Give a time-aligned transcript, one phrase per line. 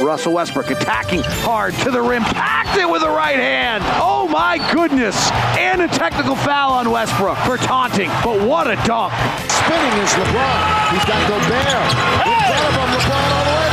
[0.00, 3.82] Russell Westbrook attacking hard to the rim, packed it with the right hand.
[4.00, 5.16] Oh my goodness!
[5.56, 8.10] And a technical foul on Westbrook for taunting.
[8.22, 9.12] But what a dunk!
[9.48, 10.92] Spinning is LeBron.
[10.92, 11.66] He's got Gobert.
[12.22, 13.65] In front of him, LeBron all the way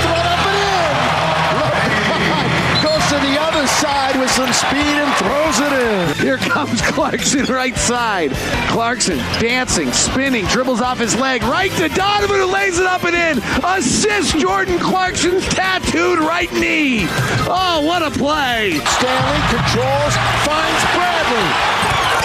[4.23, 6.15] with some speed and throws it in.
[6.15, 8.31] Here comes Clarkson right side.
[8.69, 13.15] Clarkson dancing, spinning, dribbles off his leg right to Donovan who lays it up and
[13.15, 13.43] in.
[13.65, 17.05] Assist Jordan Clarkson's tattooed right knee.
[17.51, 18.79] Oh, what a play!
[18.95, 20.15] Stanley controls,
[20.47, 21.49] finds Bradley.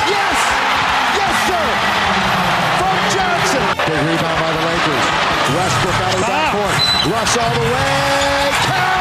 [0.06, 0.38] Yes!
[1.18, 1.66] Yes, sir!
[2.78, 3.62] From Johnson.
[3.90, 5.06] Big rebound by the Lakers.
[5.50, 6.74] Westbrook out of the backcourt.
[6.78, 7.10] Ah.
[7.10, 8.50] Russ all the way.
[8.70, 8.97] Count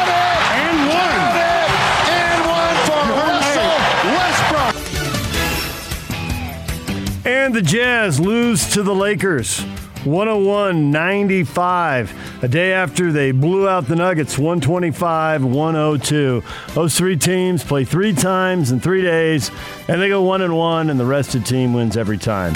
[7.48, 9.60] And the Jazz lose to the Lakers
[10.04, 12.42] 101 95.
[12.44, 16.42] A day after they blew out the Nuggets 125 102.
[16.74, 19.50] Those three teams play three times in three days,
[19.88, 22.54] and they go one and one, and the rested team wins every time.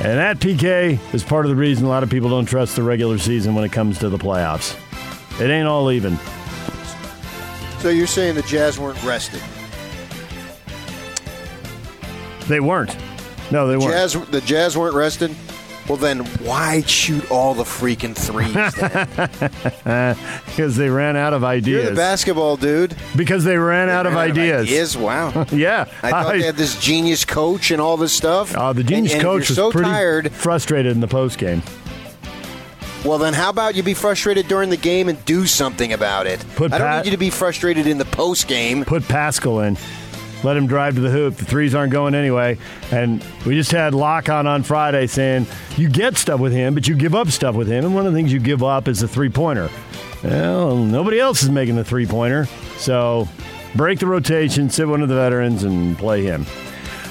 [0.00, 2.82] And that PK is part of the reason a lot of people don't trust the
[2.82, 4.78] regular season when it comes to the playoffs.
[5.42, 6.16] It ain't all even.
[7.80, 9.42] So you're saying the Jazz weren't rested?
[12.48, 12.96] They weren't.
[13.50, 13.90] No, they weren't.
[13.90, 15.34] Jazz, the Jazz weren't rested.
[15.88, 18.54] Well, then why shoot all the freaking threes?
[20.46, 21.88] Because they ran out of You're ideas.
[21.88, 22.94] the basketball dude.
[23.16, 24.62] because they ran out of Ran ideas.
[24.68, 24.96] Ideas?
[24.96, 25.46] Wow.
[25.52, 25.86] Yeah.
[26.02, 28.54] I thought I- they had this genius coach and all this stuff.
[28.54, 30.32] Uh, the genius and, and coach you're so pretty tired.
[30.32, 31.60] frustrated in the post game.
[33.04, 36.44] Well, then how about you be frustrated during the game and do something about it?
[36.54, 38.84] Put I don't Pat- need you to be frustrated in the post game.
[38.84, 39.76] Put Paschall in.
[40.42, 41.36] Let him drive to the hoop.
[41.36, 42.58] The threes aren't going anyway.
[42.90, 45.46] And we just had Lock on on Friday saying
[45.76, 47.84] you get stuff with him, but you give up stuff with him.
[47.84, 49.68] And one of the things you give up is a three pointer.
[50.22, 52.46] Well, nobody else is making the three pointer.
[52.76, 53.28] So
[53.74, 56.46] break the rotation, sit one of the veterans, and play him.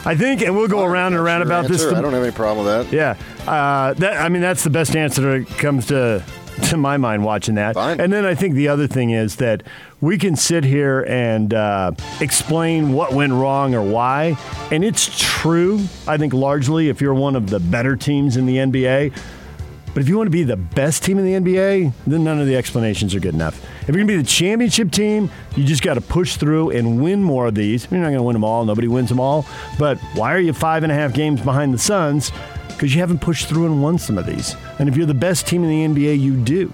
[0.05, 1.83] I think, and we'll go around and around about this.
[1.83, 2.95] answer, I don't have any problem with that.
[2.95, 3.17] Yeah,
[3.51, 6.23] uh, that I mean that's the best answer that comes to
[6.69, 7.75] to my mind watching that.
[7.75, 7.99] Fine.
[7.99, 9.63] And then I think the other thing is that
[10.01, 14.37] we can sit here and uh, explain what went wrong or why,
[14.71, 15.79] and it's true.
[16.07, 19.13] I think largely if you're one of the better teams in the NBA.
[19.93, 22.45] But if you want to be the best team in the NBA, then none of
[22.45, 23.59] the explanations are good enough.
[23.81, 27.01] If you're going to be the championship team, you just got to push through and
[27.01, 27.87] win more of these.
[27.89, 28.63] You're not going to win them all.
[28.65, 29.47] Nobody wins them all.
[29.79, 32.31] But why are you five and a half games behind the Suns?
[32.79, 34.55] Because you haven't pushed through and won some of these.
[34.79, 36.71] And if you're the best team in the NBA, you do.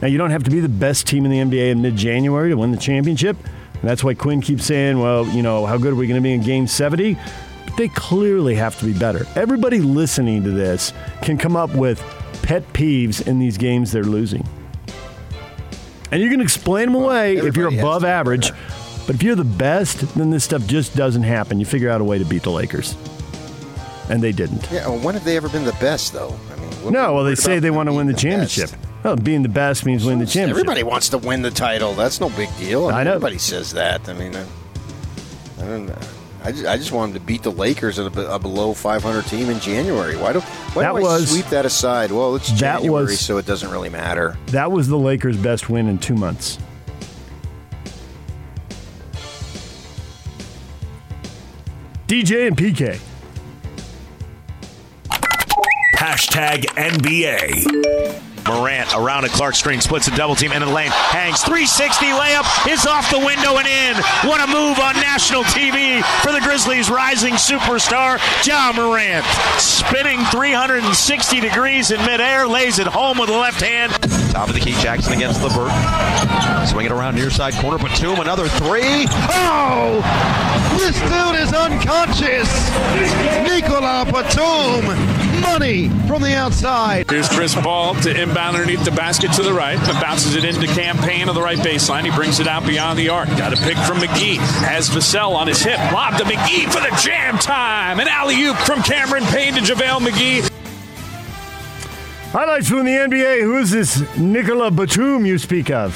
[0.00, 2.48] Now, you don't have to be the best team in the NBA in mid January
[2.48, 3.36] to win the championship.
[3.74, 6.22] And that's why Quin keeps saying, well, you know, how good are we going to
[6.22, 7.18] be in game 70?
[7.66, 9.26] But they clearly have to be better.
[9.36, 12.02] Everybody listening to this can come up with
[12.42, 14.48] pet peeves in these games they're losing.
[16.10, 18.52] And you can explain them away if you're above average.
[19.06, 21.60] But if you're the best, then this stuff just doesn't happen.
[21.60, 22.96] You figure out a way to beat the Lakers.
[24.12, 24.70] And they didn't.
[24.70, 26.38] Yeah, well, when have they ever been the best, though?
[26.52, 28.22] I mean, what No, well, they say they want to win the best?
[28.22, 28.70] championship.
[29.02, 30.50] Well, being the best means win the championship.
[30.50, 31.94] Everybody wants to win the title.
[31.94, 32.88] That's no big deal.
[32.88, 33.12] I know.
[33.14, 34.06] Everybody says that.
[34.08, 35.98] I mean, I, I don't know.
[36.44, 39.24] I just, I just want them to beat the Lakers at a, a below 500
[39.26, 40.16] team in January.
[40.16, 42.12] Why do why That do I was- sweep that aside?
[42.12, 44.36] Well, it's January, was- so it doesn't really matter.
[44.48, 46.58] That was the Lakers' best win in two months.
[52.06, 52.98] DJ and PK.
[56.02, 58.48] Hashtag NBA.
[58.48, 62.42] Morant around a Clarke screen, splits a double team into the lane, hangs 360 layup
[62.68, 64.02] is off the window and in.
[64.28, 69.24] What a move on national TV for the Grizzlies' rising superstar, Ja Morant.
[69.60, 73.92] Spinning 360 degrees in midair, lays it home with the left hand.
[74.32, 75.70] Top of the key, Jackson against Levert.
[76.68, 77.78] Swing it around near side corner.
[77.78, 79.06] Batum, another three.
[79.30, 80.61] Oh!
[80.78, 82.70] This dude is unconscious.
[83.48, 84.86] Nikola Batum.
[85.40, 87.10] Money from the outside.
[87.10, 89.78] Here's Chris Paul to inbound underneath the basket to the right.
[89.78, 92.04] And bounces it into Cam Payne on the right baseline.
[92.04, 93.28] He brings it out beyond the arc.
[93.30, 94.36] Got a pick from McGee.
[94.36, 95.78] Has Vassell on his hip.
[95.92, 98.00] Lob to McGee for the jam time.
[98.00, 100.48] An alley oop from Cameron Payne to JaVale McGee.
[102.30, 103.42] Highlights from the NBA.
[103.42, 105.94] Who is this Nicola Batum you speak of?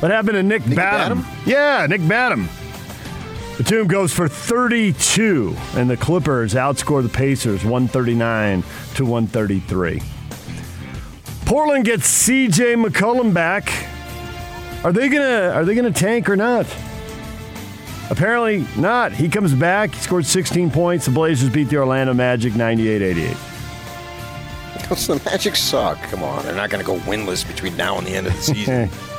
[0.00, 0.76] What happened to Nick, Batum?
[0.76, 1.26] Batum?
[1.44, 2.48] Yeah, Nick Batum.
[3.60, 8.64] Batum goes for 32, and the Clippers outscore the Pacers 139
[8.94, 10.00] to 133.
[11.44, 12.76] Portland gets C.J.
[12.76, 13.70] McCollum back.
[14.82, 16.64] Are they gonna Are they gonna tank or not?
[18.08, 19.12] Apparently not.
[19.12, 19.94] He comes back.
[19.94, 21.04] He scored 16 points.
[21.04, 23.36] The Blazers beat the Orlando Magic 98-88.
[25.06, 26.00] the Magic suck.
[26.04, 28.40] Come on, they're not going to go winless between now and the end of the
[28.42, 28.88] season.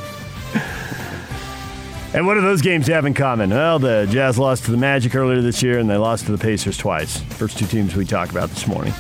[2.14, 3.50] and what do those games have in common?
[3.52, 6.38] Well, the Jazz lost to the Magic earlier this year, and they lost to the
[6.38, 7.18] Pacers twice.
[7.18, 8.94] First two teams we talked about this morning.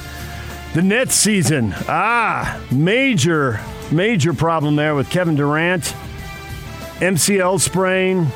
[0.73, 1.73] The Nets season.
[1.89, 3.59] Ah, major,
[3.91, 5.93] major problem there with Kevin Durant.
[6.99, 8.27] MCL sprain.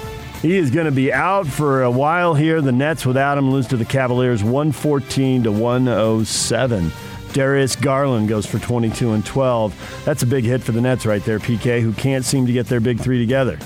[0.41, 2.61] He is going to be out for a while here.
[2.61, 6.91] The Nets without him lose to the Cavaliers 114 to 107.
[7.31, 10.03] Darius Garland goes for 22 and 12.
[10.03, 12.67] That's a big hit for the Nets right there, PK, who can't seem to get
[12.67, 13.57] their big three together.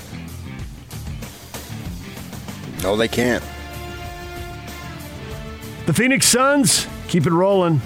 [2.90, 3.44] No, they can't.
[5.86, 7.80] The Phoenix Suns keep it rolling.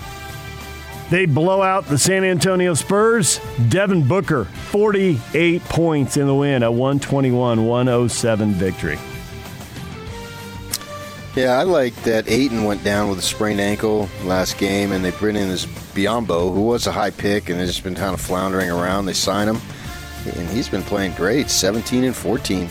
[1.11, 3.39] They blow out the San Antonio Spurs.
[3.69, 8.99] Devin Booker, 48 points in the win, a 121 107 victory.
[11.37, 15.11] Yeah, I like that Ayton went down with a sprained ankle last game, and they
[15.11, 18.23] bring in this Biyombo, who was a high pick and has just been kind of
[18.23, 19.05] floundering around.
[19.05, 19.61] They sign him,
[20.25, 22.71] and he's been playing great 17 and 14.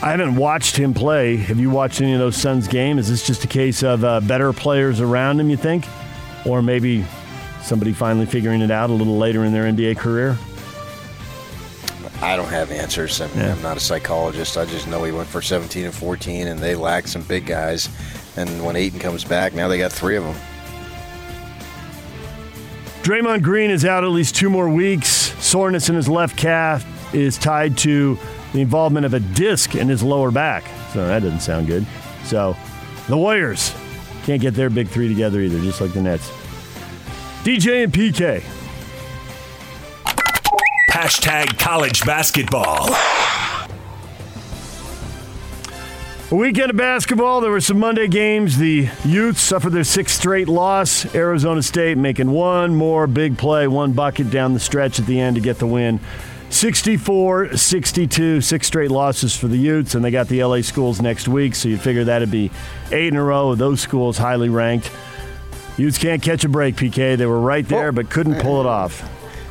[0.00, 1.36] I haven't watched him play.
[1.36, 3.00] Have you watched any of those Suns games?
[3.00, 5.86] Is this just a case of uh, better players around him, you think?
[6.46, 7.04] Or maybe
[7.62, 10.38] somebody finally figuring it out a little later in their NBA career?
[12.22, 13.20] I don't have answers.
[13.20, 13.52] I mean, yeah.
[13.52, 14.56] I'm not a psychologist.
[14.56, 17.88] I just know he went for 17 and 14, and they lack some big guys.
[18.36, 20.36] And when Ayton comes back, now they got three of them.
[23.02, 25.08] Draymond Green is out at least two more weeks.
[25.44, 26.84] Soreness in his left calf
[27.14, 28.16] is tied to
[28.52, 30.64] the involvement of a disc in his lower back.
[30.92, 31.86] So that doesn't sound good.
[32.24, 32.56] So
[33.08, 33.74] the Warriors
[34.24, 36.30] can't get their big three together either, just like the Nets.
[37.42, 38.42] DJ and PK.
[40.90, 42.88] Hashtag college basketball.
[46.30, 47.40] A weekend of basketball.
[47.40, 48.58] There were some Monday games.
[48.58, 51.14] The Utes suffered their sixth straight loss.
[51.14, 55.36] Arizona State making one more big play, one bucket down the stretch at the end
[55.36, 56.00] to get the win.
[56.50, 61.28] 64 62, six straight losses for the Utes, and they got the LA schools next
[61.28, 62.50] week, so you figure that'd be
[62.90, 64.90] eight in a row of those schools highly ranked.
[65.76, 67.16] Utes can't catch a break, PK.
[67.16, 69.00] They were right there, but couldn't pull it off.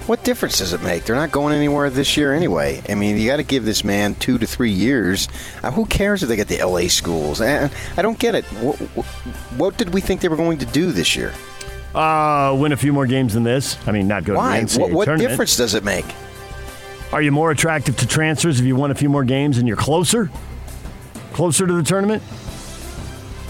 [0.07, 1.03] What difference does it make?
[1.03, 2.81] They're not going anywhere this year anyway.
[2.87, 5.27] I mean, you got to give this man two to three years.
[5.63, 7.41] Uh, who cares if they get the LA schools?
[7.41, 8.45] I, I don't get it.
[8.45, 8.77] What,
[9.57, 11.33] what, did we think they were going to do this year?
[11.93, 13.77] Uh, win a few more games than this.
[13.85, 14.61] I mean, not go Why?
[14.61, 15.29] to the NCAA what, what tournament.
[15.29, 16.05] difference does it make?
[17.13, 19.77] Are you more attractive to transfers if you won a few more games and you're
[19.77, 20.29] closer?
[21.33, 22.21] Closer to the tournament?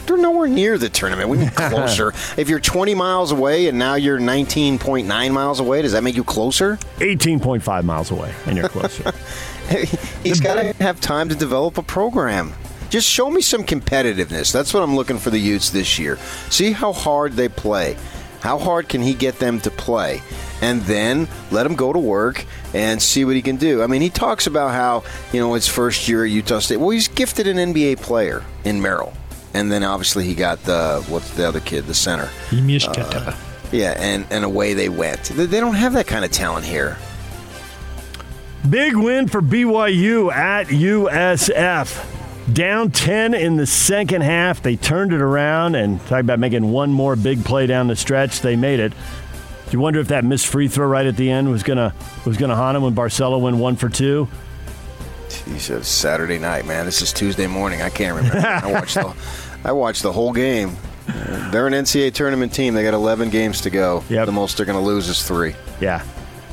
[0.06, 1.30] They're nowhere near the tournament.
[1.30, 2.14] We need closer.
[2.38, 6.24] if you're 20 miles away and now you're 19.9 miles away, does that make you
[6.24, 6.78] closer?
[7.00, 9.12] 18.5 miles away, and you're closer.
[10.24, 12.54] He's got to have time to develop a program.
[12.90, 14.54] Just show me some competitiveness.
[14.54, 16.18] That's what I'm looking for the Utes this year.
[16.50, 17.98] See how hard they play.
[18.40, 20.22] How hard can he get them to play?
[20.62, 23.84] And then let him go to work and see what he can do.
[23.84, 26.90] I mean, he talks about how, you know, his first year at Utah State, well,
[26.90, 29.14] he's gifted an NBA player in Merrill.
[29.54, 32.30] And then obviously he got the, what's the other kid, the center.
[33.14, 33.36] Uh,
[33.72, 35.24] yeah, and, and away they went.
[35.26, 36.98] They don't have that kind of talent here.
[38.70, 42.54] Big win for BYU at USF.
[42.54, 44.62] Down 10 in the second half.
[44.62, 48.42] They turned it around and talk about making one more big play down the stretch.
[48.42, 48.94] They made it.
[49.68, 51.94] Do you wonder if that missed free throw right at the end was gonna
[52.26, 54.30] was gonna haunt him when Barcello went one for two?
[55.46, 56.86] He said Saturday night, man.
[56.86, 57.82] This is Tuesday morning.
[57.82, 58.48] I can't remember.
[58.48, 59.14] I watched the
[59.66, 60.78] I watched the whole game.
[61.52, 62.74] They're an NCAA tournament team.
[62.74, 64.04] They got 11 games to go.
[64.10, 64.26] Yep.
[64.26, 65.56] The most they're going to lose is three.
[65.80, 66.04] Yeah,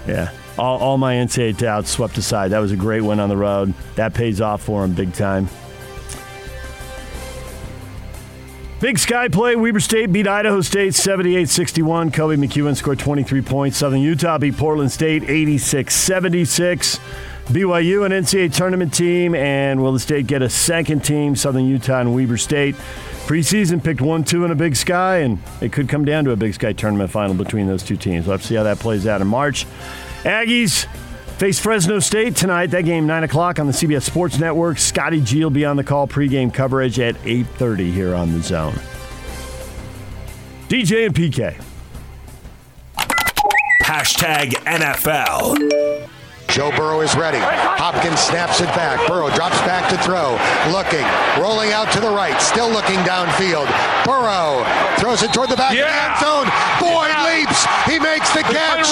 [0.06, 0.30] yeah.
[0.56, 2.52] All, all my NCAA doubts swept aside.
[2.52, 3.74] That was a great win on the road.
[3.96, 5.48] That pays off for them big time.
[8.84, 9.56] Big Sky play.
[9.56, 12.10] Weber State beat Idaho State 78 61.
[12.10, 13.78] Koby McEwen scored 23 points.
[13.78, 17.00] Southern Utah beat Portland State 86 76.
[17.46, 21.34] BYU, an NCAA tournament team, and will the state get a second team?
[21.34, 22.74] Southern Utah and Weber State.
[23.24, 26.36] Preseason picked 1 2 in a Big Sky, and it could come down to a
[26.36, 28.26] Big Sky tournament final between those two teams.
[28.26, 29.64] We'll have to see how that plays out in March.
[30.24, 30.86] Aggies
[31.38, 32.66] face Fresno State tonight.
[32.68, 34.78] That game 9 o'clock on the CBS Sports Network.
[34.78, 38.74] Scotty G will be on the call pregame coverage at 8.30 here on The Zone.
[40.68, 41.60] DJ and PK.
[43.82, 46.08] Hashtag NFL.
[46.48, 47.38] Joe Burrow is ready.
[47.38, 49.04] Hopkins snaps it back.
[49.08, 50.38] Burrow drops back to throw.
[50.72, 51.04] Looking.
[51.42, 52.40] Rolling out to the right.
[52.40, 53.66] Still looking downfield.
[54.04, 54.64] Burrow
[54.98, 56.14] throws it toward the back Yeah.
[56.14, 56.48] of the end zone.
[56.80, 57.66] Boyd leaps.
[57.86, 58.86] He makes the catch.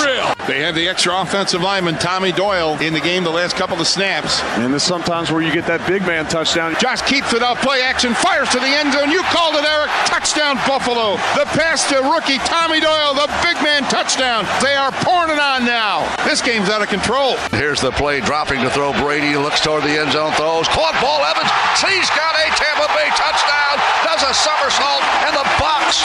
[0.47, 3.87] They have the extra offensive lineman, Tommy Doyle, in the game the last couple of
[3.87, 4.43] snaps.
[4.59, 6.75] And this sometimes where you get that big man touchdown.
[6.83, 9.11] Josh keeps without play action, fires to the end zone.
[9.11, 9.91] You called it, Eric.
[10.11, 11.15] Touchdown, Buffalo.
[11.39, 14.43] The pass to rookie Tommy Doyle, the big man touchdown.
[14.59, 16.03] They are pouring it on now.
[16.27, 17.39] This game's out of control.
[17.55, 18.91] Here's the play, dropping to throw.
[18.99, 20.67] Brady looks toward the end zone, throws.
[20.69, 21.23] Caught ball.
[21.23, 21.51] Evans.
[21.79, 23.79] He's got a Tampa Bay touchdown.
[24.03, 26.03] Does a somersault, and the Bucs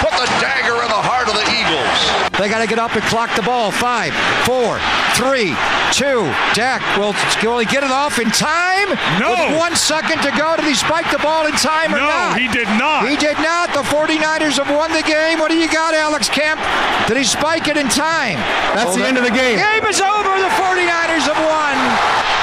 [0.00, 2.32] put the dagger in the heart of the Eagles.
[2.46, 3.74] They got to get up and clock the ball.
[3.74, 4.14] Five,
[4.46, 4.78] four,
[5.18, 5.58] three,
[5.90, 6.22] two.
[6.54, 7.10] Dak will,
[7.42, 8.86] will he get it off in time?
[9.18, 9.34] No.
[9.34, 12.38] With one second to go, did he spike the ball in time or No, not?
[12.38, 13.02] he did not.
[13.10, 13.74] He did not.
[13.74, 15.42] The 49ers have won the game.
[15.42, 16.62] What do you got, Alex Kemp?
[17.10, 18.38] Did he spike it in time?
[18.78, 19.58] That's the end of the game.
[19.58, 20.30] Game is over.
[20.38, 21.74] The 49ers have won.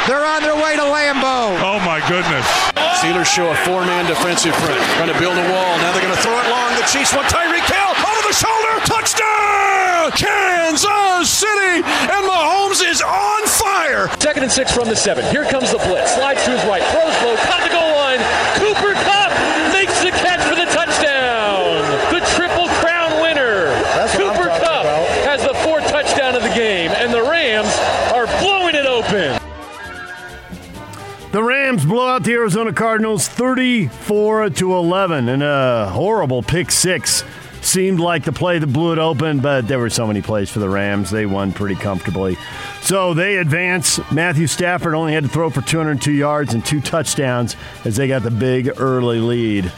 [0.04, 1.56] They're on their way to Lambeau.
[1.64, 2.44] Oh my goodness.
[3.00, 4.84] Steelers show a four-man defensive front.
[5.00, 5.72] Trying to build a wall.
[5.80, 6.76] Now they're going to throw it long.
[6.76, 8.84] The Chiefs want Tyreek Hill over the shoulder.
[8.84, 10.12] Touchdown!
[10.12, 11.80] Kansas City!
[11.80, 14.08] And Mahomes is on fire.
[14.34, 15.24] Second and six from the seven.
[15.26, 16.16] Here comes the blitz.
[16.16, 16.82] Slides to his right.
[16.90, 17.36] Throws low.
[17.46, 18.18] Caught the goal line.
[18.58, 19.30] Cooper Kupp
[19.72, 21.84] makes the catch for the touchdown.
[22.10, 23.70] The triple crown winner.
[24.18, 24.86] Cooper Kupp
[25.30, 27.78] has the fourth touchdown of the game, and the Rams
[28.12, 29.40] are blowing it open.
[31.32, 37.24] The Rams blow out the Arizona Cardinals 34 to 11 in a horrible pick six.
[37.64, 40.60] Seemed like the play that blew it open, but there were so many plays for
[40.60, 41.10] the Rams.
[41.10, 42.38] They won pretty comfortably.
[42.82, 44.00] So they advance.
[44.12, 47.56] Matthew Stafford only had to throw for 202 yards and two touchdowns
[47.86, 49.72] as they got the big early lead.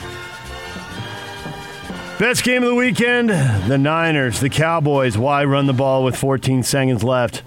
[2.17, 5.15] Best game of the weekend the Niners, the Cowboys.
[5.15, 7.43] Why run the ball with 14 seconds left?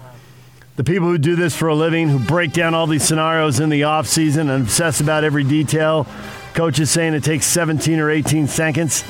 [0.77, 3.67] The people who do this for a living, who break down all these scenarios in
[3.67, 6.07] the offseason and obsess about every detail.
[6.53, 9.03] Coach is saying it takes 17 or 18 seconds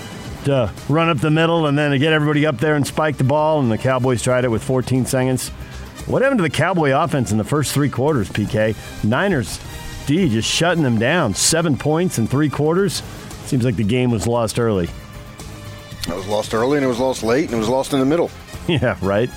[0.45, 3.23] to run up the middle and then to get everybody up there and spike the
[3.23, 5.49] ball, and the Cowboys tried it with 14 seconds.
[6.07, 8.75] What happened to the Cowboy offense in the first three quarters, PK?
[9.03, 9.59] Niners
[10.09, 11.35] D just shutting them down.
[11.35, 13.03] Seven points in three quarters.
[13.45, 14.89] Seems like the game was lost early.
[16.07, 18.05] It was lost early and it was lost late and it was lost in the
[18.05, 18.31] middle.
[18.67, 19.31] Yeah, right.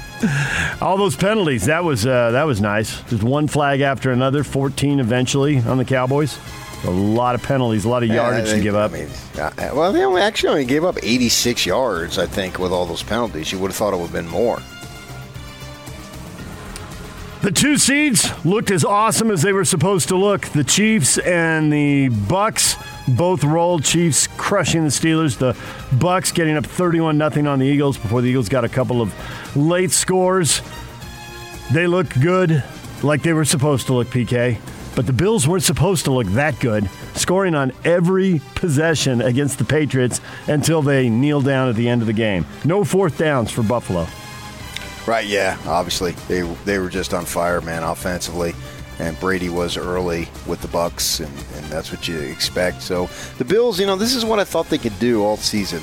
[0.82, 1.64] All those penalties.
[1.64, 3.00] That was uh, that was nice.
[3.04, 4.44] Just one flag after another.
[4.44, 6.38] Fourteen eventually on the Cowboys.
[6.84, 8.92] A lot of penalties, a lot of yardage Yeah, to give up.
[8.92, 9.08] I mean,
[9.76, 13.52] well, they only actually only gave up 86 yards, I think, with all those penalties.
[13.52, 14.60] You would have thought it would have been more.
[17.42, 20.42] The two seeds looked as awesome as they were supposed to look.
[20.48, 22.76] The Chiefs and the Bucs
[23.16, 23.82] both rolled.
[23.82, 25.38] Chiefs crushing the Steelers.
[25.38, 25.54] The
[25.96, 29.12] Bucs getting up 31 nothing on the Eagles before the Eagles got a couple of
[29.56, 30.62] late scores.
[31.72, 32.62] They looked good
[33.02, 34.58] like they were supposed to look, PK.
[34.94, 39.64] But the Bills weren't supposed to look that good, scoring on every possession against the
[39.64, 42.44] Patriots until they kneeled down at the end of the game.
[42.64, 44.06] No fourth downs for Buffalo.
[45.06, 45.56] Right, yeah.
[45.66, 48.54] Obviously, they they were just on fire, man, offensively,
[48.98, 52.82] and Brady was early with the Bucs, and, and that's what you expect.
[52.82, 53.08] So
[53.38, 55.82] the Bills, you know, this is what I thought they could do all season.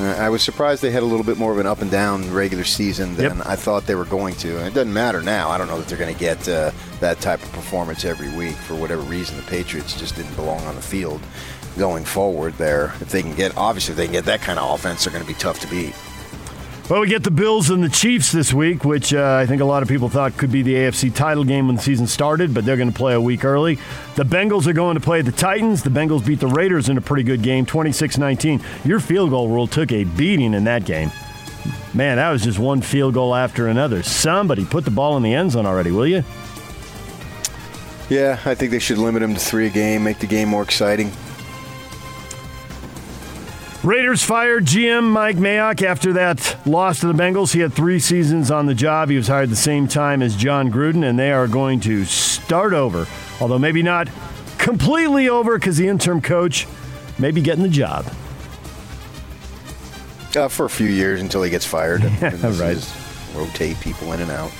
[0.00, 2.28] Uh, I was surprised they had a little bit more of an up and down
[2.32, 4.58] regular season than I thought they were going to.
[4.58, 5.50] And it doesn't matter now.
[5.50, 8.56] I don't know that they're going to get uh, that type of performance every week
[8.56, 9.36] for whatever reason.
[9.36, 11.20] The Patriots just didn't belong on the field
[11.78, 12.86] going forward there.
[13.00, 15.24] If they can get, obviously, if they can get that kind of offense, they're going
[15.24, 15.94] to be tough to beat.
[16.90, 19.64] Well, we get the Bills and the Chiefs this week, which uh, I think a
[19.64, 22.66] lot of people thought could be the AFC title game when the season started, but
[22.66, 23.76] they're going to play a week early.
[24.16, 25.82] The Bengals are going to play the Titans.
[25.82, 28.60] The Bengals beat the Raiders in a pretty good game, 26 19.
[28.84, 31.10] Your field goal rule took a beating in that game.
[31.94, 34.02] Man, that was just one field goal after another.
[34.02, 36.22] Somebody put the ball in the end zone already, will you?
[38.10, 40.62] Yeah, I think they should limit them to three a game, make the game more
[40.62, 41.10] exciting.
[43.84, 47.52] Raiders fired GM Mike Mayock after that loss to the Bengals.
[47.52, 49.10] He had three seasons on the job.
[49.10, 52.72] He was hired the same time as Jon Gruden, and they are going to start
[52.72, 53.06] over.
[53.42, 54.08] Although maybe not
[54.56, 56.66] completely over because the interim coach
[57.18, 58.06] may be getting the job.
[60.34, 62.02] Uh, for a few years until he gets fired.
[62.22, 62.94] And right.
[63.34, 64.50] rotate people in and out.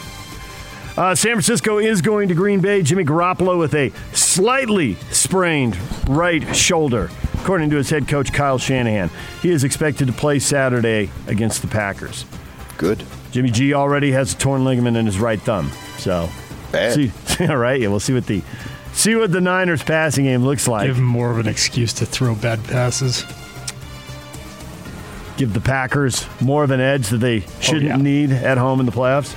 [0.99, 2.83] Uh, San Francisco is going to Green Bay.
[2.83, 5.79] Jimmy Garoppolo with a slightly sprained
[6.11, 7.11] right shoulder,
[7.45, 9.11] according to his head coach Kyle Shanahan.
[9.43, 12.25] He is expected to play Saturday against the Packers.
[12.79, 13.05] Good.
[13.33, 15.71] Jimmy G already has a torn ligament in his right thumb.
[15.99, 16.31] So,
[16.73, 16.95] Bad.
[16.95, 17.13] see,
[17.47, 18.43] all right, yeah, we'll see what the
[18.95, 20.87] see what the Niners passing game looks like.
[20.87, 23.25] Give him more of an excuse to throw bad passes.
[25.37, 27.97] Give the Packers more of an edge that they shouldn't yeah.
[27.97, 29.35] need at home in the playoffs.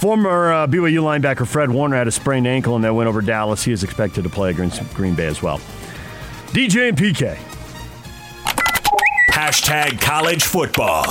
[0.00, 3.64] Former uh, BYU linebacker Fred Warner had a sprained ankle and that went over Dallas.
[3.64, 5.60] He is expected to play against Green Bay as well.
[6.52, 7.36] DJ and PK.
[9.30, 11.04] Hashtag college football.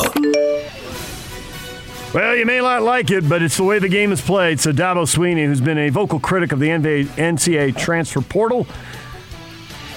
[2.13, 4.59] Well, you may not like it, but it's the way the game is played.
[4.59, 8.65] So Dabo Swinney, who's been a vocal critic of the NCAA transfer portal,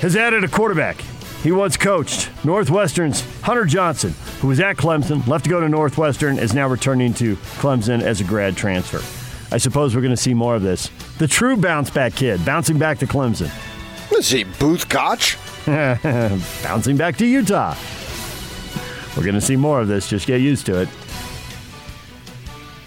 [0.01, 1.01] has added a quarterback.
[1.43, 6.39] He once coached Northwestern's Hunter Johnson, who was at Clemson, left to go to Northwestern,
[6.39, 9.03] is now returning to Clemson as a grad transfer.
[9.53, 10.89] I suppose we're going to see more of this.
[11.19, 13.51] The true bounce back kid, bouncing back to Clemson.
[14.13, 15.39] Let's see, Booth Gotch?
[15.67, 17.75] bouncing back to Utah.
[19.17, 20.07] We're going to see more of this.
[20.07, 20.89] Just get used to it.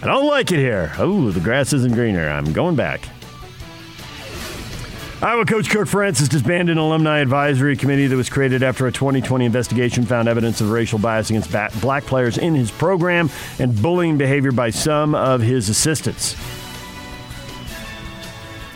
[0.02, 0.92] I don't like it here.
[0.98, 2.28] Oh, the grass isn't greener.
[2.28, 3.08] I'm going back.
[5.20, 9.44] Iowa coach Kirk Ferentz disbanded an alumni advisory committee that was created after a 2020
[9.44, 14.52] investigation found evidence of racial bias against black players in his program and bullying behavior
[14.52, 16.36] by some of his assistants.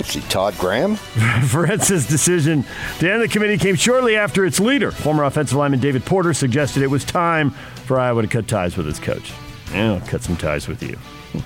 [0.05, 0.97] See Todd Graham?
[1.47, 2.65] Ferentz's decision
[2.99, 6.83] to end the committee came shortly after its leader, former offensive lineman David Porter, suggested
[6.83, 7.51] it was time
[7.85, 9.33] for Iowa to cut ties with its coach.
[9.73, 10.99] Yeah, I'll cut some ties with you.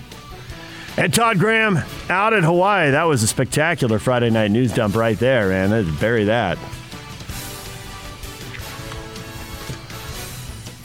[0.97, 2.93] And Todd Graham out at Hawaii.
[2.93, 5.71] That was a spectacular Friday night news dump right there, man.
[5.71, 6.57] Let's bury that.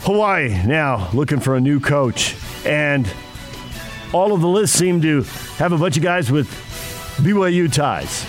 [0.02, 2.36] Hawaii now looking for a new coach.
[2.66, 3.08] And
[4.12, 5.22] all of the lists seem to
[5.58, 6.50] have a bunch of guys with
[7.20, 8.26] BYU ties.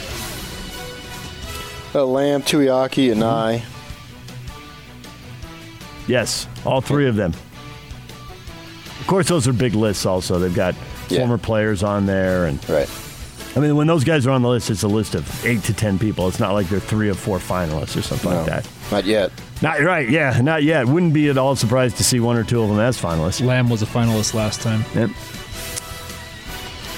[1.95, 3.63] Uh, Lamb, Tuiaki, and Anae.
[6.07, 7.33] Yes, all three of them.
[9.01, 10.07] Of course, those are big lists.
[10.07, 10.75] Also, they've got
[11.09, 11.19] yeah.
[11.19, 12.89] former players on there, and right.
[13.57, 15.75] I mean, when those guys are on the list, it's a list of eight to
[15.75, 16.29] ten people.
[16.29, 18.69] It's not like they're three or four finalists or something no, like that.
[18.93, 19.33] Not yet.
[19.63, 20.09] Not right.
[20.09, 20.87] Yeah, not yet.
[20.87, 23.45] Wouldn't be at all surprised to see one or two of them as finalists.
[23.45, 24.85] Lamb was a finalist last time.
[24.95, 25.11] Yep.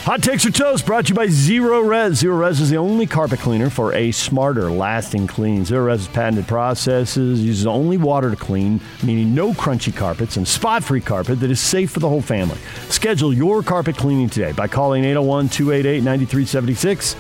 [0.05, 2.15] Hot Takes or Toast brought to you by Zerorez.
[2.15, 5.65] Zero Res is the only carpet cleaner for a smarter, lasting clean.
[5.65, 11.01] Zerorez's patented processes uses only water to clean, meaning no crunchy carpets and spot free
[11.01, 12.59] carpet that is safe for the whole family.
[12.89, 17.15] Schedule your carpet cleaning today by calling 801 288 9376.